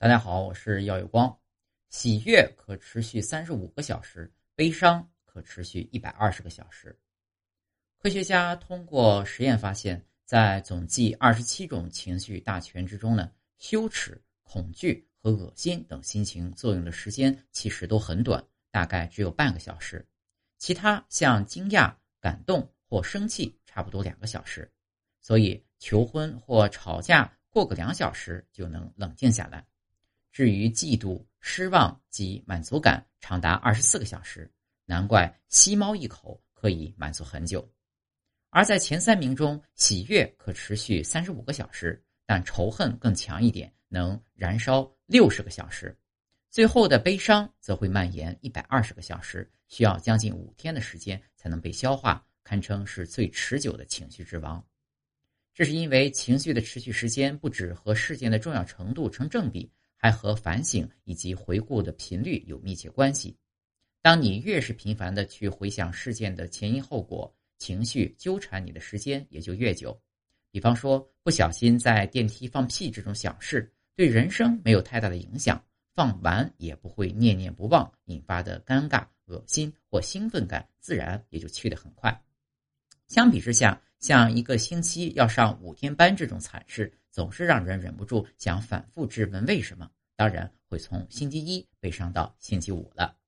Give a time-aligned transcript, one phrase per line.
[0.00, 1.38] 大家好，我是耀有光。
[1.90, 6.98] 喜悦可持续三十五个小时，悲伤可持续一百二十个小时。
[7.98, 20.02] 科学家通过实验发现，在总计二十七种情绪大全之中呢，羞耻、恐惧和恶心等心情作用的时间其实都很短，大概只有半个小时。
[20.56, 24.72] 其他像惊讶、感动或生气，差不多两个小时。
[25.20, 29.62] 所以求婚或吵架，过个两小时就能冷静下来。
[30.32, 34.50] 至于嫉妒、失望及满足感，长达二十四个小时，
[34.84, 37.68] 难怪吸猫一口可以满足很久。
[38.50, 45.96] 而在前三名中，喜悦可持续三十五个小时，但仇恨更强一点，能燃烧六十个小时。
[46.50, 54.64] 最后的悲伤则会蔓延一百二十个小时，需要将近五天的时间才能被消化，堪称是最持久的情绪之王。
[55.54, 59.70] 这是因为情绪的持续时间不止和事件的重要程度成正比。
[60.02, 63.36] 还和反省以及回顾的频率有密切关系。
[64.00, 70.00] 当你越是频繁的去回想事件的前因后果，情绪纠缠你的时间也就越久。
[70.50, 75.62] 比方说，不小心在电梯放屁这种小事，对人生没有太大的影响，
[75.94, 82.18] 放完也不会念念不忘，引发的尴尬、恶心或兴奋感自然也就去得很快。
[83.06, 86.90] 相比之下，像一个星期要上五天班这种惨事。
[87.12, 93.19] 总是让人忍不住想反复质问为什么，当然会从星期一被上到星期五了。